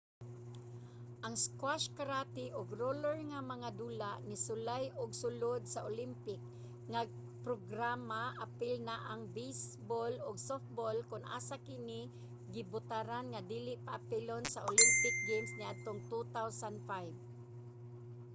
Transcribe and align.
ang 1.25 1.35
squash 1.45 1.85
karate 1.97 2.45
ug 2.59 2.77
roller 2.83 3.17
nga 3.31 3.39
mga 3.53 3.69
dula 3.79 4.11
nisulay 4.29 4.85
ug 5.01 5.09
sulod 5.21 5.61
sa 5.73 5.85
olympic 5.91 6.41
nga 6.91 7.01
programa 7.45 8.21
apil 8.45 8.75
na 8.87 8.95
ang 9.11 9.21
baseball 9.37 10.13
ug 10.27 10.35
softball 10.49 10.97
kon 11.09 11.23
asa 11.37 11.55
kini 11.67 12.01
gibotaran 12.55 13.25
nga 13.29 13.41
dili 13.53 13.73
paapilon 13.85 14.43
sa 14.53 14.65
olympic 14.71 15.15
games 15.27 15.51
niadtong 15.59 15.99
2005 16.11 17.15